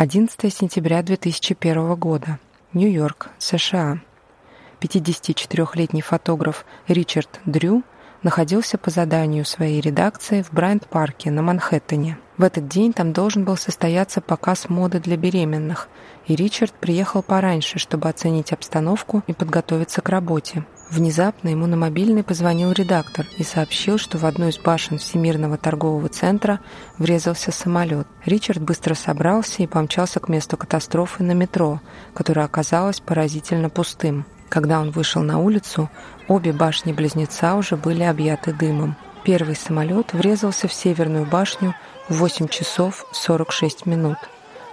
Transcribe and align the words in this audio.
11 0.00 0.54
сентября 0.54 1.02
2001 1.02 1.96
года. 1.96 2.38
Нью-Йорк, 2.72 3.30
США. 3.38 3.98
54-летний 4.80 6.02
фотограф 6.02 6.64
Ричард 6.86 7.40
Дрю 7.46 7.82
находился 8.22 8.78
по 8.78 8.90
заданию 8.90 9.44
своей 9.44 9.80
редакции 9.80 10.42
в 10.42 10.52
Брайант-парке 10.52 11.32
на 11.32 11.42
Манхэттене. 11.42 12.16
В 12.36 12.44
этот 12.44 12.68
день 12.68 12.92
там 12.92 13.12
должен 13.12 13.42
был 13.42 13.56
состояться 13.56 14.20
показ 14.20 14.68
моды 14.68 15.00
для 15.00 15.16
беременных, 15.16 15.88
и 16.28 16.36
Ричард 16.36 16.74
приехал 16.74 17.24
пораньше, 17.24 17.80
чтобы 17.80 18.08
оценить 18.08 18.52
обстановку 18.52 19.24
и 19.26 19.32
подготовиться 19.32 20.00
к 20.00 20.08
работе. 20.10 20.64
Внезапно 20.90 21.50
ему 21.50 21.66
на 21.66 21.76
мобильный 21.76 22.22
позвонил 22.22 22.72
редактор 22.72 23.26
и 23.36 23.42
сообщил, 23.42 23.98
что 23.98 24.16
в 24.16 24.24
одну 24.24 24.48
из 24.48 24.56
башен 24.58 24.96
Всемирного 24.96 25.58
торгового 25.58 26.08
центра 26.08 26.60
врезался 26.96 27.52
самолет. 27.52 28.06
Ричард 28.24 28.62
быстро 28.62 28.94
собрался 28.94 29.62
и 29.62 29.66
помчался 29.66 30.18
к 30.18 30.30
месту 30.30 30.56
катастрофы 30.56 31.22
на 31.22 31.32
метро, 31.32 31.82
которое 32.14 32.46
оказалось 32.46 33.00
поразительно 33.00 33.68
пустым. 33.68 34.24
Когда 34.48 34.80
он 34.80 34.90
вышел 34.90 35.20
на 35.22 35.38
улицу, 35.38 35.90
обе 36.26 36.52
башни-близнеца 36.52 37.54
уже 37.56 37.76
были 37.76 38.02
объяты 38.02 38.54
дымом. 38.54 38.96
Первый 39.24 39.56
самолет 39.56 40.14
врезался 40.14 40.68
в 40.68 40.72
северную 40.72 41.26
башню 41.26 41.74
в 42.08 42.14
8 42.14 42.48
часов 42.48 43.04
46 43.12 43.84
минут, 43.84 44.16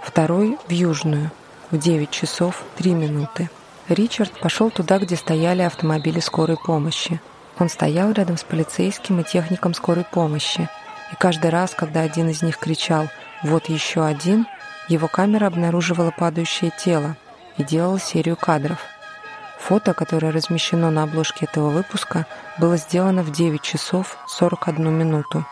второй— 0.02 0.56
в 0.68 0.70
южную 0.70 1.30
в 1.70 1.78
9 1.78 2.10
часов 2.10 2.62
3 2.76 2.94
минуты. 2.94 3.50
Ричард 3.88 4.32
пошел 4.40 4.70
туда, 4.70 4.98
где 4.98 5.14
стояли 5.16 5.62
автомобили 5.62 6.18
скорой 6.18 6.56
помощи. 6.56 7.20
Он 7.58 7.68
стоял 7.68 8.10
рядом 8.12 8.36
с 8.36 8.42
полицейским 8.42 9.20
и 9.20 9.24
техником 9.24 9.74
скорой 9.74 10.04
помощи, 10.04 10.68
и 11.12 11.16
каждый 11.16 11.50
раз, 11.50 11.72
когда 11.72 12.00
один 12.00 12.28
из 12.28 12.42
них 12.42 12.58
кричал 12.58 13.08
«Вот 13.42 13.68
еще 13.68 14.04
один», 14.04 14.46
его 14.88 15.08
камера 15.08 15.46
обнаруживала 15.46 16.10
падающее 16.10 16.72
тело 16.76 17.16
и 17.58 17.64
делала 17.64 18.00
серию 18.00 18.36
кадров. 18.36 18.78
Фото, 19.58 19.94
которое 19.94 20.32
размещено 20.32 20.90
на 20.90 21.04
обложке 21.04 21.46
этого 21.46 21.70
выпуска, 21.70 22.26
было 22.58 22.76
сделано 22.76 23.22
в 23.22 23.32
9 23.32 23.62
часов 23.62 24.18
41 24.26 24.92
минуту. 24.92 25.46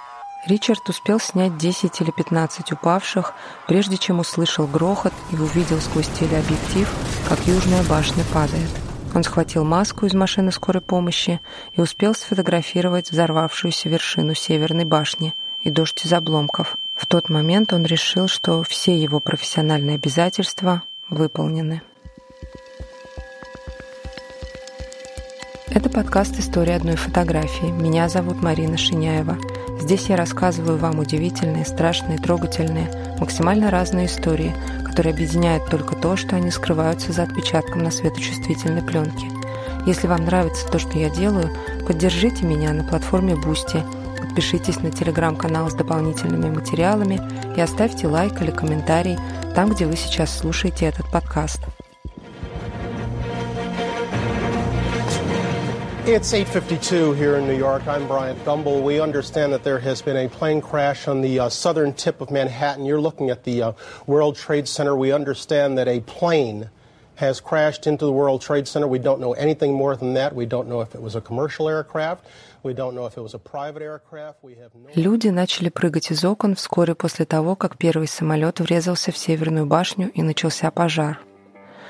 Ричард 0.46 0.86
успел 0.90 1.18
снять 1.18 1.56
10 1.56 2.00
или 2.02 2.10
15 2.10 2.72
упавших, 2.72 3.32
прежде 3.66 3.96
чем 3.96 4.18
услышал 4.18 4.66
грохот 4.66 5.12
и 5.32 5.36
увидел 5.36 5.80
сквозь 5.80 6.08
телеобъектив, 6.08 6.90
как 7.28 7.38
южная 7.46 7.82
башня 7.84 8.24
падает. 8.32 8.68
Он 9.14 9.22
схватил 9.22 9.64
маску 9.64 10.06
из 10.06 10.12
машины 10.12 10.52
скорой 10.52 10.82
помощи 10.82 11.40
и 11.72 11.80
успел 11.80 12.14
сфотографировать 12.14 13.10
взорвавшуюся 13.10 13.88
вершину 13.88 14.34
северной 14.34 14.84
башни 14.84 15.34
и 15.62 15.70
дождь 15.70 16.04
из 16.04 16.12
обломков. 16.12 16.76
В 16.94 17.06
тот 17.06 17.30
момент 17.30 17.72
он 17.72 17.86
решил, 17.86 18.28
что 18.28 18.62
все 18.64 18.96
его 18.96 19.20
профессиональные 19.20 19.94
обязательства 19.94 20.82
выполнены. 21.08 21.80
Это 25.68 25.88
подкаст 25.88 26.38
«История 26.38 26.76
одной 26.76 26.96
фотографии». 26.96 27.66
Меня 27.66 28.08
зовут 28.08 28.42
Марина 28.42 28.76
Шиняева. 28.76 29.38
Здесь 29.80 30.06
я 30.06 30.16
рассказываю 30.16 30.78
вам 30.78 30.98
удивительные, 30.98 31.64
страшные, 31.64 32.18
трогательные, 32.18 32.90
максимально 33.18 33.70
разные 33.70 34.06
истории, 34.06 34.54
которые 34.84 35.12
объединяют 35.12 35.66
только 35.66 35.96
то, 35.96 36.16
что 36.16 36.36
они 36.36 36.50
скрываются 36.50 37.12
за 37.12 37.24
отпечатком 37.24 37.82
на 37.82 37.90
светочувствительной 37.90 38.82
пленке. 38.82 39.26
Если 39.86 40.06
вам 40.06 40.24
нравится 40.24 40.66
то, 40.68 40.78
что 40.78 40.98
я 40.98 41.10
делаю, 41.10 41.50
поддержите 41.86 42.46
меня 42.46 42.72
на 42.72 42.84
платформе 42.84 43.34
Boosty, 43.34 43.82
подпишитесь 44.18 44.80
на 44.80 44.90
телеграм-канал 44.90 45.70
с 45.70 45.74
дополнительными 45.74 46.50
материалами 46.54 47.20
и 47.56 47.60
оставьте 47.60 48.06
лайк 48.06 48.40
или 48.40 48.50
комментарий 48.50 49.18
там, 49.54 49.70
где 49.70 49.86
вы 49.86 49.96
сейчас 49.96 50.36
слушаете 50.36 50.86
этот 50.86 51.10
подкаст. 51.10 51.60
It's 56.06 56.34
8:52 56.34 57.16
here 57.16 57.36
in 57.36 57.46
New 57.46 57.56
York. 57.56 57.88
I'm 57.88 58.06
Bryant 58.06 58.38
Gumbel. 58.44 58.82
We 58.82 59.00
understand 59.00 59.54
that 59.54 59.64
there 59.64 59.78
has 59.78 60.02
been 60.02 60.18
a 60.18 60.28
plane 60.28 60.60
crash 60.60 61.08
on 61.08 61.22
the 61.22 61.40
uh, 61.40 61.48
southern 61.48 61.94
tip 61.94 62.20
of 62.20 62.30
Manhattan. 62.30 62.84
You're 62.84 63.00
looking 63.00 63.30
at 63.30 63.44
the 63.44 63.62
uh, 63.62 63.72
World 64.06 64.36
Trade 64.36 64.68
Center. 64.68 64.94
We 64.94 65.12
understand 65.12 65.78
that 65.78 65.88
a 65.88 66.00
plane 66.00 66.68
has 67.14 67.40
crashed 67.40 67.86
into 67.86 68.04
the 68.04 68.12
World 68.12 68.42
Trade 68.42 68.68
Center. 68.68 68.86
We 68.86 68.98
don't 68.98 69.18
know 69.18 69.32
anything 69.32 69.72
more 69.72 69.96
than 69.96 70.12
that. 70.12 70.34
We 70.34 70.44
don't 70.44 70.68
know 70.68 70.82
if 70.82 70.94
it 70.94 71.00
was 71.00 71.14
a 71.16 71.22
commercial 71.22 71.70
aircraft. 71.70 72.26
We 72.62 72.74
don't 72.74 72.94
know 72.94 73.06
if 73.06 73.16
it 73.16 73.22
was 73.22 73.32
a 73.32 73.38
private 73.38 73.80
aircraft. 73.80 74.40
We 74.42 74.56
have 74.56 74.74
no... 74.74 74.90
Люди 74.94 75.28
начали 75.28 75.70
прыгать 75.70 76.10
из 76.10 76.22
окон 76.22 76.54
вскоре 76.54 76.94
после 76.94 77.24
того, 77.24 77.56
как 77.56 77.78
первый 77.78 78.08
самолет 78.08 78.60
врезался 78.60 79.10
в 79.10 79.16
Северную 79.16 79.64
башню 79.64 80.10
и 80.10 80.22
начался 80.22 80.70
пожар. 80.70 81.18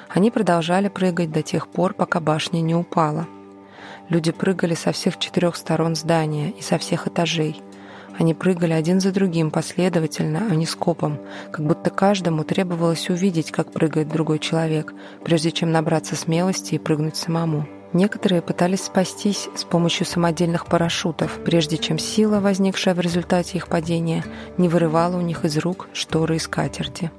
Они 0.09 0.31
продолжали 0.31 0.87
прыгать 0.87 1.33
до 1.33 1.43
тех 1.43 1.67
пор, 1.67 1.95
пока 1.95 2.21
башня 2.21 2.61
не 2.61 2.77
упала. 2.77 3.27
Люди 4.09 4.33
прыгали 4.33 4.75
со 4.75 4.93
всех 4.93 5.19
четырех 5.19 5.57
сторон 5.57 5.97
здания 5.97 6.51
и 6.51 6.63
со 6.63 6.79
всех 6.79 7.07
этажей. 7.07 7.63
Они 8.19 8.33
прыгали 8.33 8.73
один 8.73 9.01
за 9.01 9.11
другим 9.11 9.51
последовательно, 9.51 10.47
а 10.49 10.55
не 10.55 10.67
скопом, 10.67 11.19
как 11.51 11.67
будто 11.67 11.91
каждому 11.91 12.45
требовалось 12.45 13.11
увидеть, 13.11 13.51
как 13.51 13.73
прыгает 13.73 14.09
другой 14.09 14.39
человек, 14.39 14.95
прежде 15.25 15.51
чем 15.51 15.73
набраться 15.73 16.15
смелости 16.15 16.77
и 16.77 16.79
прыгнуть 16.79 17.17
самому. 17.17 17.67
Некоторые 17.93 18.43
пытались 18.43 18.85
спастись 18.85 19.49
с 19.55 19.63
помощью 19.63 20.05
самодельных 20.05 20.67
парашютов, 20.67 21.39
прежде 21.45 21.79
чем 21.79 21.99
сила, 21.99 22.41
возникшая 22.41 22.95
в 22.95 23.01
результате 23.01 23.59
их 23.59 23.69
падения, 23.69 24.25
не 24.59 24.69
вырывала 24.69 25.17
у 25.17 25.21
них 25.21 25.45
из 25.45 25.57
рук 25.59 25.89
шторы 25.93 26.37
и 26.37 26.41
скатерти. 26.41 27.13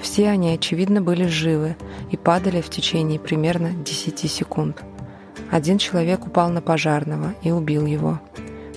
Все 0.00 0.28
они, 0.28 0.54
очевидно, 0.54 1.02
были 1.02 1.26
живы 1.26 1.76
и 2.10 2.16
падали 2.16 2.60
в 2.60 2.70
течение 2.70 3.18
примерно 3.18 3.72
10 3.72 4.30
секунд. 4.30 4.82
Один 5.50 5.78
человек 5.78 6.26
упал 6.26 6.50
на 6.50 6.60
пожарного 6.60 7.34
и 7.42 7.50
убил 7.50 7.86
его. 7.86 8.20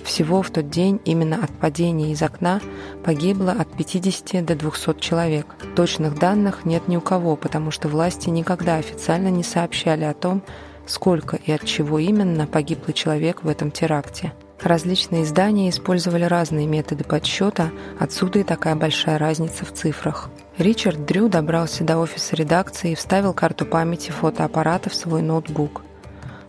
Всего 0.04 0.42
в 0.42 0.50
тот 0.50 0.68
день 0.68 1.00
именно 1.04 1.42
от 1.42 1.50
падения 1.50 2.12
из 2.12 2.22
окна 2.22 2.60
погибло 3.04 3.52
от 3.52 3.68
50 3.76 4.44
до 4.44 4.54
200 4.56 4.98
человек. 5.00 5.46
Точных 5.76 6.18
данных 6.18 6.64
нет 6.64 6.88
ни 6.88 6.96
у 6.96 7.00
кого, 7.00 7.36
потому 7.36 7.70
что 7.70 7.88
власти 7.88 8.28
никогда 8.28 8.76
официально 8.76 9.28
не 9.28 9.42
сообщали 9.42 10.04
о 10.04 10.14
том, 10.14 10.42
сколько 10.86 11.36
и 11.36 11.52
от 11.52 11.64
чего 11.64 11.98
именно 11.98 12.46
погибло 12.46 12.92
человек 12.92 13.44
в 13.44 13.48
этом 13.48 13.70
теракте. 13.70 14.32
Различные 14.60 15.24
издания 15.24 15.70
использовали 15.70 16.24
разные 16.24 16.66
методы 16.66 17.04
подсчета, 17.04 17.70
отсюда 17.98 18.40
и 18.40 18.44
такая 18.44 18.76
большая 18.76 19.18
разница 19.18 19.64
в 19.64 19.72
цифрах. 19.72 20.30
Ричард 20.56 21.04
Дрю 21.04 21.28
добрался 21.28 21.84
до 21.84 21.98
офиса 21.98 22.36
редакции 22.36 22.92
и 22.92 22.94
вставил 22.94 23.34
карту 23.34 23.66
памяти 23.66 24.10
фотоаппарата 24.10 24.90
в 24.90 24.94
свой 24.94 25.22
ноутбук– 25.22 25.82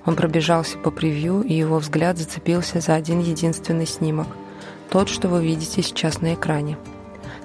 он 0.06 0.16
пробежался 0.16 0.78
по 0.78 0.92
превью, 0.92 1.42
и 1.42 1.54
его 1.54 1.78
взгляд 1.78 2.18
зацепился 2.18 2.80
за 2.80 2.96
один 2.96 3.20
единственный 3.20 3.86
снимок. 3.86 4.28
Тот, 4.90 5.10
что 5.10 5.30
вы 5.30 5.44
видите 5.44 5.82
сейчас 5.82 6.22
на 6.22 6.34
экране. 6.34 6.78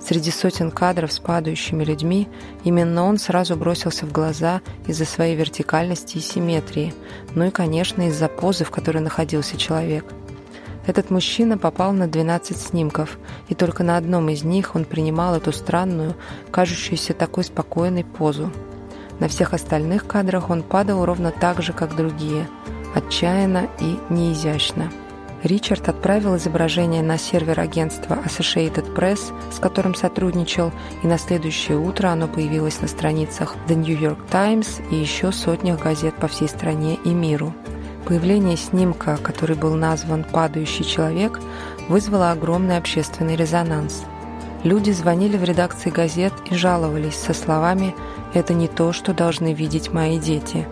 Среди 0.01 0.31
сотен 0.31 0.71
кадров 0.71 1.13
с 1.13 1.19
падающими 1.19 1.85
людьми 1.85 2.29
именно 2.65 3.05
он 3.05 3.19
сразу 3.19 3.57
бросился 3.57 4.07
в 4.07 4.13
глаза 4.13 4.61
из-за 4.87 5.05
своей 5.05 5.37
вертикальности 5.37 6.19
и 6.19 6.21
симметрии, 6.21 6.95
ну 7.35 7.47
и, 7.47 7.51
конечно, 7.51 8.09
из-за 8.09 8.29
позы, 8.29 8.65
в 8.65 8.71
которой 8.71 8.99
находился 8.99 9.57
человек. 9.57 10.05
Этот 10.87 11.11
мужчина 11.11 11.59
попал 11.59 11.93
на 11.93 12.07
12 12.07 12.57
снимков, 12.57 13.19
и 13.49 13.55
только 13.55 13.83
на 13.83 13.99
одном 13.99 14.31
из 14.31 14.45
них 14.45 14.75
он 14.75 14.85
принимал 14.85 15.35
эту 15.35 15.53
странную, 15.53 16.15
кажущуюся 16.51 17.13
такой 17.13 17.45
спокойной 17.45 18.05
позу– 18.05 18.51
на 19.21 19.29
всех 19.29 19.53
остальных 19.53 20.07
кадрах 20.07 20.51
он 20.51 20.63
падал 20.63 21.05
ровно 21.05 21.31
так 21.31 21.63
же, 21.63 21.73
как 21.73 21.97
другие, 21.97 22.49
отчаянно 22.95 23.69
и 23.81 23.99
неизящно. 24.11 24.91
Ричард 25.45 25.89
отправил 25.89 26.37
изображение 26.37 27.03
на 27.03 27.17
сервер 27.17 27.61
агентства 27.61 28.19
Associated 28.25 28.95
Press, 28.95 29.33
с 29.53 29.61
которым 29.61 29.95
сотрудничал, 29.95 30.73
и 31.03 31.07
на 31.07 31.17
следующее 31.17 31.79
утро 31.79 32.09
оно 32.09 32.27
появилось 32.27 32.81
на 32.81 32.89
страницах 32.89 33.55
The 33.69 33.77
New 33.77 33.97
York 33.97 34.19
Times 34.31 34.81
и 34.91 34.97
еще 34.97 35.31
сотнях 35.31 35.81
газет 35.81 36.15
по 36.17 36.27
всей 36.27 36.49
стране 36.49 36.99
и 37.05 37.11
миру. 37.11 37.55
Появление 38.05 38.57
снимка, 38.57 39.17
который 39.23 39.55
был 39.55 39.75
назван 39.75 40.25
«Падающий 40.25 40.85
человек», 40.85 41.41
вызвало 41.89 42.33
огромный 42.33 42.77
общественный 42.77 43.37
резонанс. 43.37 44.05
Люди 44.65 44.91
звонили 44.91 45.37
в 45.37 45.45
редакции 45.45 45.91
газет 45.91 46.33
и 46.51 46.55
жаловались 46.55 47.15
со 47.15 47.33
словами 47.33 47.95
это 48.35 48.55
не 48.55 48.67
то, 48.67 48.93
что 48.93 49.15
должны 49.15 49.55
видеть 49.55 49.93
мои 49.93 50.19
дети. 50.19 50.67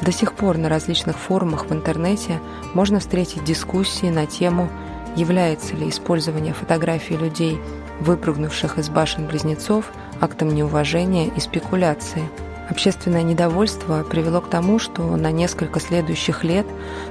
До 0.00 0.12
сих 0.12 0.34
пор 0.34 0.58
на 0.58 0.68
различных 0.68 1.18
форумах 1.18 1.66
в 1.66 1.72
интернете 1.72 2.40
можно 2.74 3.00
встретить 3.00 3.44
дискуссии 3.44 4.06
на 4.06 4.26
тему, 4.26 4.68
является 5.16 5.74
ли 5.76 5.88
использование 5.88 6.54
фотографий 6.54 7.16
людей, 7.16 7.58
выпрыгнувших 8.00 8.78
из 8.78 8.88
башен-близнецов, 8.88 9.92
актом 10.20 10.54
неуважения 10.54 11.28
и 11.28 11.40
спекуляции. 11.40 12.28
Общественное 12.68 13.22
недовольство 13.22 14.02
привело 14.02 14.40
к 14.40 14.48
тому, 14.48 14.78
что 14.78 15.16
на 15.16 15.30
несколько 15.30 15.78
следующих 15.78 16.42
лет 16.42 16.66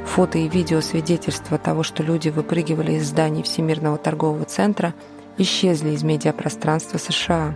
фото 0.05 0.37
и 0.39 0.47
видео 0.47 0.81
свидетельства 0.81 1.57
того, 1.57 1.83
что 1.83 2.03
люди 2.03 2.29
выпрыгивали 2.29 2.93
из 2.93 3.07
зданий 3.07 3.43
Всемирного 3.43 3.97
торгового 3.97 4.45
центра, 4.45 4.93
исчезли 5.41 5.91
из 5.91 6.03
медиапространства 6.03 6.97
США. 6.97 7.55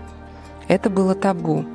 Это 0.67 0.89
было 0.89 1.15
табу. 1.15 1.65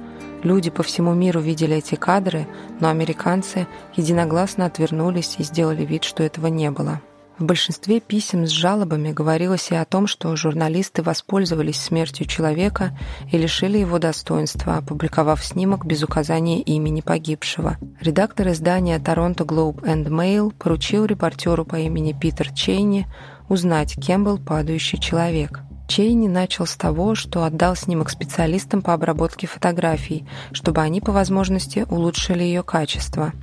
Люди 0.42 0.70
по 0.70 0.82
всему 0.82 1.12
миру 1.14 1.40
видели 1.40 1.76
эти 1.76 1.94
кадры, 1.94 2.46
но 2.80 2.88
американцы 2.88 3.66
единогласно 3.94 4.66
отвернулись 4.66 5.36
и 5.38 5.42
сделали 5.42 5.84
вид, 5.84 6.04
что 6.04 6.22
этого 6.22 6.46
не 6.46 6.70
было. 6.70 7.00
В 7.40 7.44
большинстве 7.44 8.00
писем 8.00 8.46
с 8.46 8.50
жалобами 8.50 9.12
говорилось 9.12 9.70
и 9.70 9.74
о 9.74 9.86
том, 9.86 10.06
что 10.06 10.36
журналисты 10.36 11.02
воспользовались 11.02 11.80
смертью 11.80 12.26
человека 12.26 12.94
и 13.32 13.38
лишили 13.38 13.78
его 13.78 13.98
достоинства, 13.98 14.76
опубликовав 14.76 15.42
снимок 15.42 15.86
без 15.86 16.02
указания 16.02 16.60
имени 16.60 17.00
погибшего. 17.00 17.78
Редактор 17.98 18.48
издания 18.48 18.98
«Торонто 18.98 19.44
Globe 19.44 19.80
and 19.84 20.08
Mail» 20.08 20.52
поручил 20.52 21.06
репортеру 21.06 21.64
по 21.64 21.76
имени 21.76 22.12
Питер 22.12 22.52
Чейни 22.52 23.06
узнать, 23.48 23.94
кем 23.94 24.22
был 24.22 24.36
падающий 24.36 24.98
человек. 24.98 25.60
Чейни 25.90 26.28
начал 26.28 26.66
с 26.66 26.76
того, 26.76 27.16
что 27.16 27.42
отдал 27.42 27.74
снимок 27.74 28.10
специалистам 28.10 28.80
по 28.80 28.94
обработке 28.94 29.48
фотографий, 29.48 30.24
чтобы 30.52 30.82
они 30.82 31.00
по 31.00 31.10
возможности 31.10 31.84
улучшили 31.90 32.44
ее 32.44 32.62
качество– 32.62 33.32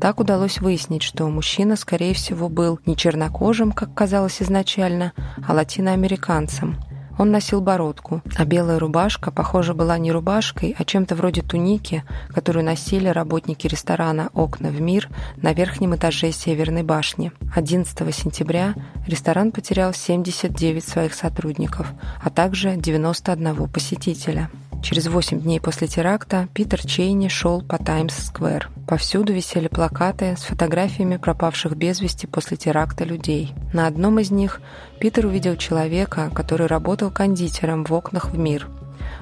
так 0.00 0.20
удалось 0.20 0.60
выяснить, 0.60 1.02
что 1.02 1.26
мужчина, 1.28 1.74
скорее 1.74 2.14
всего, 2.14 2.48
был 2.48 2.78
не 2.86 2.96
чернокожим, 2.96 3.72
как 3.72 3.94
казалось 3.94 4.40
изначально, 4.40 5.12
а 5.44 5.54
латиноамериканцем. 5.54 6.76
Он 7.18 7.32
носил 7.32 7.60
бородку, 7.60 8.22
а 8.36 8.44
белая 8.44 8.78
рубашка, 8.78 9.32
похоже, 9.32 9.74
была 9.74 9.98
не 9.98 10.12
рубашкой, 10.12 10.74
а 10.78 10.84
чем-то 10.84 11.16
вроде 11.16 11.42
туники, 11.42 12.04
которую 12.28 12.64
носили 12.64 13.08
работники 13.08 13.66
ресторана 13.66 14.30
«Окна 14.34 14.68
в 14.70 14.80
мир» 14.80 15.08
на 15.36 15.52
верхнем 15.52 15.96
этаже 15.96 16.30
Северной 16.30 16.84
башни. 16.84 17.32
11 17.54 18.14
сентября 18.14 18.74
ресторан 19.06 19.50
потерял 19.50 19.92
79 19.92 20.84
своих 20.84 21.12
сотрудников, 21.12 21.92
а 22.22 22.30
также 22.30 22.76
91 22.76 23.68
посетителя. 23.68 24.48
Через 24.82 25.08
восемь 25.08 25.40
дней 25.40 25.60
после 25.60 25.88
теракта 25.88 26.48
Питер 26.54 26.80
Чейни 26.80 27.28
шел 27.28 27.62
по 27.62 27.78
Таймс-сквер. 27.78 28.70
Повсюду 28.86 29.32
висели 29.32 29.68
плакаты 29.68 30.36
с 30.36 30.44
фотографиями 30.44 31.16
пропавших 31.16 31.76
без 31.76 32.00
вести 32.00 32.26
после 32.26 32.56
теракта 32.56 33.04
людей. 33.04 33.52
На 33.72 33.86
одном 33.86 34.18
из 34.18 34.30
них 34.30 34.60
Питер 35.00 35.26
увидел 35.26 35.56
человека, 35.56 36.30
который 36.34 36.66
работал 36.66 37.10
кондитером 37.10 37.84
в 37.84 37.92
окнах 37.92 38.30
в 38.30 38.38
мир. 38.38 38.68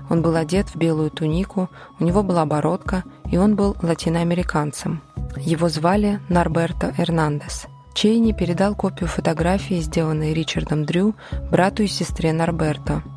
Он 0.08 0.22
был 0.22 0.36
одет 0.36 0.68
в 0.68 0.76
белую 0.76 1.10
тунику, 1.10 1.68
у 1.98 2.04
него 2.04 2.22
была 2.22 2.44
бородка, 2.44 3.04
и 3.30 3.38
он 3.38 3.56
был 3.56 3.76
латиноамериканцем. 3.82 5.02
Его 5.36 5.68
звали 5.68 6.20
Нарберто 6.28 6.94
Эрнандес. 6.96 7.66
Чейни 7.94 8.32
передал 8.32 8.74
копию 8.74 9.08
фотографии, 9.08 9.80
сделанной 9.80 10.34
Ричардом 10.34 10.84
Дрю, 10.84 11.14
брату 11.50 11.82
и 11.82 11.86
сестре 11.86 12.32
Нарберто– 12.32 13.02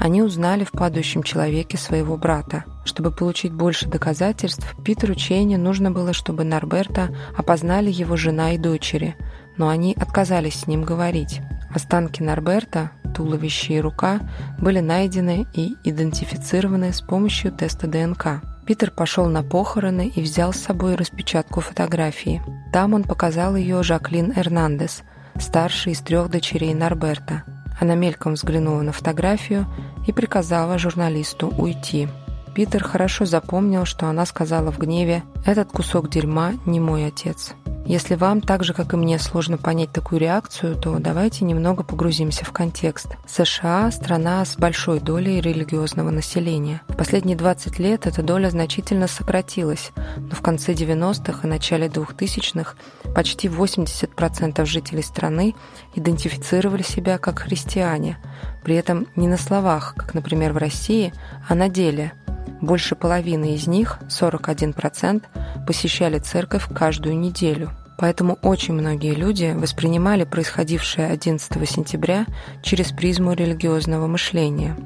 они 0.00 0.22
узнали 0.22 0.64
в 0.64 0.72
падающем 0.72 1.22
человеке 1.22 1.76
своего 1.76 2.16
брата. 2.16 2.64
Чтобы 2.86 3.12
получить 3.12 3.52
больше 3.52 3.86
доказательств, 3.86 4.74
Питеру 4.82 5.14
Чейни 5.14 5.56
нужно 5.56 5.90
было, 5.90 6.14
чтобы 6.14 6.42
Норберта 6.42 7.14
опознали 7.36 7.90
его 7.90 8.16
жена 8.16 8.52
и 8.54 8.58
дочери, 8.58 9.14
но 9.58 9.68
они 9.68 9.94
отказались 9.94 10.60
с 10.60 10.66
ним 10.66 10.84
говорить. 10.84 11.42
Останки 11.74 12.22
Норберта, 12.22 12.92
туловище 13.14 13.74
и 13.74 13.80
рука, 13.80 14.20
были 14.58 14.80
найдены 14.80 15.46
и 15.52 15.74
идентифицированы 15.84 16.94
с 16.94 17.02
помощью 17.02 17.52
теста 17.52 17.86
ДНК. 17.86 18.42
Питер 18.66 18.90
пошел 18.92 19.26
на 19.26 19.42
похороны 19.42 20.10
и 20.14 20.22
взял 20.22 20.54
с 20.54 20.60
собой 20.60 20.94
распечатку 20.94 21.60
фотографии. 21.60 22.42
Там 22.72 22.94
он 22.94 23.04
показал 23.04 23.54
ее 23.54 23.82
Жаклин 23.82 24.32
Эрнандес, 24.34 25.02
старшей 25.38 25.92
из 25.92 26.00
трех 26.00 26.30
дочерей 26.30 26.72
Норберта. 26.72 27.44
Она 27.80 27.94
мельком 27.94 28.34
взглянула 28.34 28.82
на 28.82 28.92
фотографию 28.92 29.66
и 30.06 30.12
приказала 30.12 30.78
журналисту 30.78 31.48
уйти. 31.48 32.08
Питер 32.54 32.84
хорошо 32.84 33.24
запомнил, 33.24 33.86
что 33.86 34.06
она 34.06 34.26
сказала 34.26 34.70
в 34.70 34.78
гневе 34.78 35.22
«Этот 35.46 35.72
кусок 35.72 36.10
дерьма 36.10 36.52
не 36.66 36.78
мой 36.78 37.06
отец». 37.06 37.54
Если 37.86 38.14
вам, 38.14 38.40
так 38.40 38.62
же 38.62 38.72
как 38.72 38.92
и 38.92 38.96
мне, 38.96 39.18
сложно 39.18 39.58
понять 39.58 39.90
такую 39.90 40.20
реакцию, 40.20 40.76
то 40.76 40.98
давайте 40.98 41.44
немного 41.44 41.82
погрузимся 41.82 42.44
в 42.44 42.52
контекст. 42.52 43.16
США– 43.26 43.90
страна 43.92 44.44
с 44.44 44.56
большой 44.56 45.00
долей 45.00 45.40
религиозного 45.40 46.10
населения. 46.10 46.82
В 46.88 46.96
последние 46.96 47.36
20 47.36 47.78
лет 47.78 48.06
эта 48.06 48.22
доля 48.22 48.50
значительно 48.50 49.08
сократилась, 49.08 49.90
но 50.16 50.34
в 50.34 50.40
конце 50.40 50.72
90-х 50.72 51.40
и 51.42 51.50
начале 51.50 51.88
2000-х 51.88 52.74
почти 53.14 53.48
80% 53.48 54.64
жителей 54.66 55.02
страны 55.02 55.54
идентифицировали 55.94 56.82
себя 56.82 57.18
как 57.18 57.40
христиане, 57.40 58.18
при 58.62 58.76
этом 58.76 59.06
не 59.16 59.26
на 59.26 59.36
словах, 59.36 59.94
как, 59.96 60.14
например, 60.14 60.52
в 60.52 60.58
России, 60.58 61.12
а 61.48 61.54
на 61.54 61.68
деле– 61.68 62.12
больше 62.60 62.94
половины 62.94 63.54
из 63.54 63.66
них, 63.66 63.98
41%, 64.08 65.22
посещали 65.66 66.18
церковь 66.18 66.66
каждую 66.74 67.18
неделю. 67.18 67.70
Поэтому 67.98 68.38
очень 68.42 68.74
многие 68.74 69.14
люди 69.14 69.54
воспринимали 69.54 70.24
происходившее 70.24 71.08
11 71.08 71.68
сентября 71.68 72.26
через 72.62 72.92
призму 72.92 73.34
религиозного 73.34 74.06
мышления. 74.06 74.76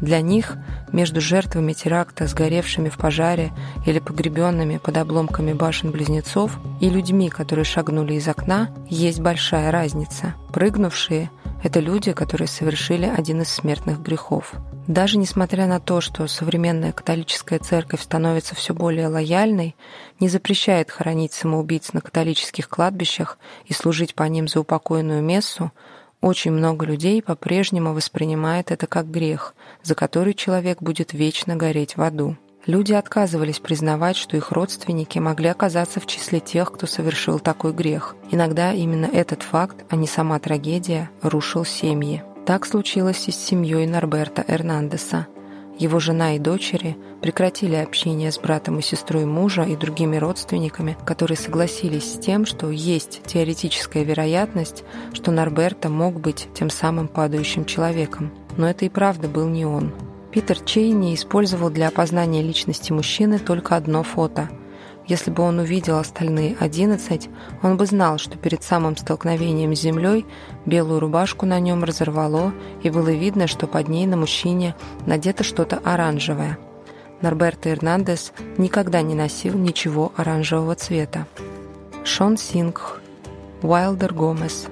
Для 0.00 0.20
них 0.20 0.56
между 0.92 1.20
жертвами 1.20 1.72
теракта, 1.72 2.26
сгоревшими 2.26 2.88
в 2.88 2.96
пожаре 2.96 3.50
или 3.86 3.98
погребенными 3.98 4.78
под 4.78 4.96
обломками 4.98 5.52
башен-близнецов, 5.52 6.58
и 6.80 6.90
людьми, 6.90 7.30
которые 7.30 7.64
шагнули 7.64 8.14
из 8.14 8.28
окна, 8.28 8.70
есть 8.88 9.20
большая 9.20 9.70
разница. 9.70 10.34
Прыгнувшие– 10.52 11.30
это 11.62 11.80
люди, 11.80 12.12
которые 12.12 12.48
совершили 12.48 13.06
один 13.06 13.42
из 13.42 13.48
смертных 13.48 14.00
грехов. 14.00 14.52
Даже 14.86 15.18
несмотря 15.18 15.66
на 15.66 15.80
то, 15.80 16.00
что 16.00 16.26
современная 16.28 16.92
католическая 16.92 17.58
церковь 17.58 18.02
становится 18.02 18.54
все 18.54 18.74
более 18.74 19.08
лояльной, 19.08 19.74
не 20.20 20.28
запрещает 20.28 20.90
хоронить 20.90 21.32
самоубийц 21.32 21.92
на 21.92 22.00
католических 22.00 22.68
кладбищах 22.68 23.38
и 23.64 23.72
служить 23.72 24.14
по 24.14 24.22
ним 24.24 24.48
за 24.48 24.60
упокойную 24.60 25.22
мессу, 25.22 25.72
очень 26.20 26.52
много 26.52 26.86
людей 26.86 27.22
по-прежнему 27.22 27.92
воспринимает 27.92 28.70
это 28.70 28.86
как 28.86 29.10
грех, 29.10 29.54
за 29.82 29.94
который 29.94 30.34
человек 30.34 30.80
будет 30.80 31.12
вечно 31.12 31.56
гореть 31.56 31.96
в 31.96 32.02
аду. 32.02 32.36
Люди 32.66 32.92
отказывались 32.92 33.60
признавать, 33.60 34.16
что 34.16 34.36
их 34.36 34.50
родственники 34.50 35.20
могли 35.20 35.48
оказаться 35.48 36.00
в 36.00 36.06
числе 36.06 36.40
тех, 36.40 36.72
кто 36.72 36.88
совершил 36.88 37.38
такой 37.38 37.72
грех. 37.72 38.16
Иногда 38.32 38.72
именно 38.72 39.06
этот 39.06 39.44
факт, 39.44 39.84
а 39.88 39.94
не 39.94 40.08
сама 40.08 40.40
трагедия, 40.40 41.08
рушил 41.22 41.64
семьи. 41.64 42.24
Так 42.44 42.66
случилось 42.66 43.28
и 43.28 43.30
с 43.30 43.36
семьей 43.36 43.86
Норберта 43.86 44.44
Эрнандеса. 44.48 45.28
Его 45.78 46.00
жена 46.00 46.34
и 46.34 46.38
дочери 46.40 46.96
прекратили 47.20 47.76
общение 47.76 48.32
с 48.32 48.38
братом 48.38 48.78
и 48.80 48.82
сестрой 48.82 49.26
мужа 49.26 49.62
и 49.62 49.76
другими 49.76 50.16
родственниками, 50.16 50.96
которые 51.04 51.36
согласились 51.36 52.14
с 52.14 52.18
тем, 52.18 52.46
что 52.46 52.70
есть 52.70 53.20
теоретическая 53.26 54.02
вероятность, 54.02 54.82
что 55.12 55.30
Норберта 55.30 55.88
мог 55.88 56.18
быть 56.18 56.48
тем 56.54 56.70
самым 56.70 57.06
падающим 57.06 57.64
человеком. 57.64 58.32
Но 58.56 58.68
это 58.68 58.86
и 58.86 58.88
правда 58.88 59.28
был 59.28 59.48
не 59.48 59.66
он. 59.66 59.92
Питер 60.30 60.60
Чейни 60.60 61.14
использовал 61.14 61.70
для 61.70 61.88
опознания 61.88 62.42
личности 62.42 62.92
мужчины 62.92 63.38
только 63.38 63.76
одно 63.76 64.02
фото– 64.02 64.48
если 65.06 65.30
бы 65.30 65.44
он 65.44 65.60
увидел 65.60 65.98
остальные 65.98 66.56
одиннадцать, 66.58 67.28
он 67.62 67.76
бы 67.76 67.86
знал, 67.86 68.18
что 68.18 68.36
перед 68.36 68.64
самым 68.64 68.96
столкновением 68.96 69.74
с 69.74 69.80
землей 69.80 70.26
белую 70.66 70.98
рубашку 70.98 71.46
на 71.46 71.60
нем 71.60 71.84
разорвало, 71.84 72.52
и 72.82 72.90
было 72.90 73.10
видно, 73.10 73.46
что 73.46 73.68
под 73.68 73.88
ней 73.88 74.06
на 74.06 74.16
мужчине 74.16 74.74
надето 75.06 75.44
что-то 75.44 75.80
оранжевое. 75.84 76.58
Норберто 77.22 77.70
Эрнандес 77.70 78.32
никогда 78.58 79.00
не 79.00 79.14
носил 79.14 79.56
ничего 79.56 80.12
оранжевого 80.16 80.74
цвета. 80.74 81.26
Шон 82.04 82.36
Сингх, 82.36 83.00
Уайлдер 83.62 84.12
Гомес, 84.12 84.66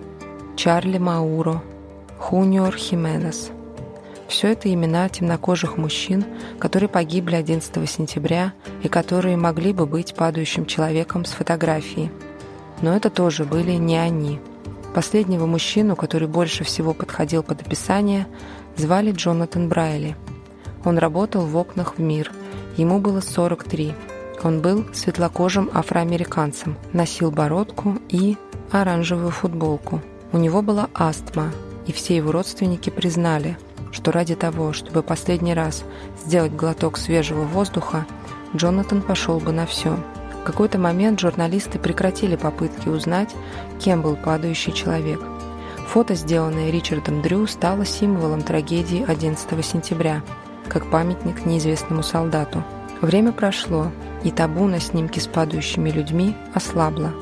Чарли 0.56 0.99
Мауро, 0.99 1.62
Хуниор 2.18 2.75
Хименес– 2.75 3.50
все 4.34 4.48
это 4.48 4.72
имена 4.74 5.08
темнокожих 5.08 5.76
мужчин, 5.76 6.24
которые 6.58 6.88
погибли 6.88 7.36
11 7.36 7.88
сентября 7.88 8.52
и 8.82 8.88
которые 8.88 9.36
могли 9.36 9.72
бы 9.72 9.86
быть 9.86 10.16
падающим 10.16 10.66
человеком 10.66 11.24
с 11.24 11.30
фотографии. 11.30 12.10
Но 12.82 12.96
это 12.96 13.10
тоже 13.10 13.44
были 13.44 13.70
не 13.74 13.96
они. 13.96 14.40
Последнего 14.92 15.46
мужчину, 15.46 15.94
который 15.94 16.26
больше 16.26 16.64
всего 16.64 16.94
подходил 16.94 17.44
под 17.44 17.62
описание, 17.62 18.26
звали 18.76 19.12
Джонатан 19.12 19.68
Брайли. 19.68 20.16
Он 20.84 20.98
работал 20.98 21.46
в 21.46 21.56
окнах 21.56 21.94
в 21.96 22.00
мир. 22.00 22.32
Ему 22.76 22.98
было 22.98 23.20
43. 23.20 23.94
Он 24.42 24.60
был 24.60 24.84
светлокожим 24.92 25.70
афроамериканцем, 25.72 26.76
носил 26.92 27.30
бородку 27.30 27.98
и 28.08 28.36
оранжевую 28.72 29.30
футболку. 29.30 30.02
У 30.32 30.38
него 30.38 30.60
была 30.60 30.88
астма, 30.92 31.52
и 31.86 31.92
все 31.92 32.16
его 32.16 32.32
родственники 32.32 32.90
признали– 32.90 33.56
что 33.94 34.10
ради 34.10 34.34
того, 34.34 34.72
чтобы 34.72 35.02
последний 35.02 35.54
раз 35.54 35.84
сделать 36.26 36.52
глоток 36.52 36.98
свежего 36.98 37.42
воздуха, 37.42 38.06
Джонатан 38.54 39.00
пошел 39.00 39.38
бы 39.38 39.52
на 39.52 39.66
все. 39.66 39.96
В 40.42 40.44
какой-то 40.44 40.78
момент 40.78 41.20
журналисты 41.20 41.78
прекратили 41.78 42.36
попытки 42.36 42.88
узнать, 42.88 43.34
кем 43.80 44.02
был 44.02 44.16
падающий 44.16 44.72
человек. 44.72 45.20
Фото, 45.88 46.14
сделанное 46.14 46.70
Ричардом 46.70 47.22
Дрю, 47.22 47.46
стало 47.46 47.86
символом 47.86 48.42
трагедии 48.42 49.04
11 49.06 49.64
сентября. 49.64 50.22
как 50.68 50.90
памятник 50.90 51.44
неизвестному 51.44 52.02
солдату. 52.02 52.64
Время 53.02 53.32
прошло, 53.32 53.92
и 54.24 54.30
табу 54.30 54.66
на 54.66 54.80
снимки 54.80 55.18
с 55.18 55.26
падающими 55.26 55.90
людьми 55.90 56.34
ослабло. 56.54 57.12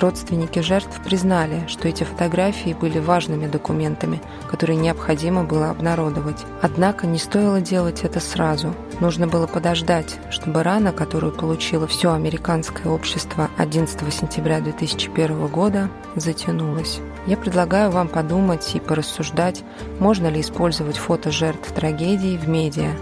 Родственники 0.00 0.60
жертв 0.60 1.00
признали, 1.04 1.66
что 1.66 1.88
эти 1.88 2.04
фотографии 2.04 2.72
были 2.72 3.00
важными 3.00 3.48
документами, 3.48 4.20
которые 4.48 4.76
необходимо 4.76 5.42
было 5.42 5.70
обнародовать. 5.70 6.44
Однако 6.62 7.08
не 7.08 7.18
стоило 7.18 7.60
делать 7.60 8.04
это 8.04 8.20
сразу. 8.20 8.74
Нужно 9.00 9.26
было 9.26 9.48
подождать, 9.48 10.18
чтобы 10.30 10.62
рана, 10.62 10.92
которую 10.92 11.32
получило 11.32 11.88
все 11.88 12.12
американское 12.12 12.92
общество 12.92 13.50
11 13.56 14.14
сентября 14.14 14.60
2001 14.60 15.48
года, 15.48 15.90
затянулась. 16.14 17.00
Я 17.26 17.36
предлагаю 17.36 17.90
вам 17.90 18.06
подумать 18.06 18.74
и 18.76 18.80
порассуждать, 18.80 19.64
можно 19.98 20.28
ли 20.28 20.40
использовать 20.40 20.96
фото 20.96 21.32
жертв 21.32 21.72
трагедии 21.72 22.38
в 22.38 22.48
медиа. 22.48 22.92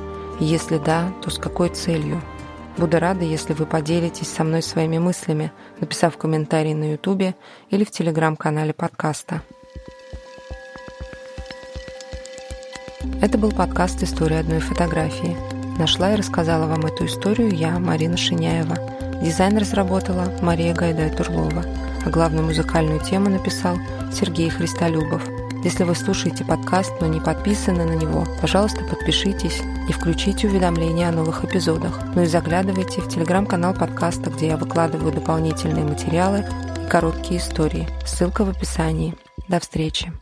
Если 0.41 0.79
да, 0.79 1.13
то 1.23 1.31
с 1.31 1.39
какой 1.39 1.69
целью? 1.69 2.23
Буду 2.79 2.99
рада, 2.99 3.25
если 3.25 3.55
вы 3.55 3.65
поделитесь 3.65 4.29
со 4.29 4.45
мной 4.45 4.63
своими 4.63 4.99
мыслями, 4.99 5.51
написав 5.81 6.19
комментарий 6.19 6.75
на 6.75 6.93
YouTube 6.93 7.35
или 7.71 7.85
в 7.85 7.91
телеграм-канале 7.91 8.75
подкаста. 8.75 9.41
Это 13.23 13.39
был 13.39 13.51
подкаст 13.51 14.03
«История 14.03 14.41
одной 14.41 14.61
фотографии». 14.61 15.37
Нашла 15.79 16.13
и 16.13 16.17
рассказала 16.17 16.67
вам 16.67 16.85
эту 16.85 17.07
историю 17.07 17.55
я, 17.55 17.79
Марина 17.79 18.19
Шиняева. 18.19 18.77
Дизайн 19.23 19.57
разработала 19.57 20.31
Мария 20.43 20.75
Гайдай-Турлова, 20.75 21.65
а 22.05 22.11
главную 22.11 22.45
музыкальную 22.45 23.01
тему 23.01 23.31
написал 23.31 23.77
Сергей 24.13 24.51
Христолюбов– 24.51 25.23
если 25.67 25.83
вы 25.83 25.97
слушаете 25.97 26.45
подкаст, 26.45 26.93
но 27.01 27.09
не 27.09 27.21
подписаны 27.21 27.85
на 27.85 27.95
него, 27.95 28.25
пожалуйста, 28.41 28.85
подпишитесь 28.85 29.63
и 29.89 29.93
включите 29.93 30.47
уведомления 30.47 31.09
о 31.09 31.13
новых 31.13 31.45
эпизодах. 31.45 31.99
Ну 32.15 32.23
и 32.23 32.27
заглядывайте 32.27 33.01
в 33.01 33.09
телеграм-канал 33.09 33.75
подкаста, 33.75 34.31
где 34.31 34.47
я 34.47 34.57
выкладываю 34.57 35.13
дополнительные 35.13 35.85
материалы 35.85 36.45
и 36.85 36.89
короткие 36.89 37.41
истории. 37.41 37.89
Ссылка 38.07 38.45
в 38.45 38.51
описании. 38.51 39.17
До 39.49 39.59
встречи! 39.59 40.13